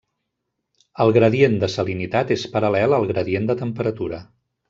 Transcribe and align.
El 1.03 1.11
gradient 1.17 1.59
de 1.65 1.69
salinitat 1.73 2.33
és 2.37 2.47
paral·lel 2.55 2.97
al 2.99 3.07
gradient 3.13 3.49
de 3.51 3.59
temperatura. 3.63 4.23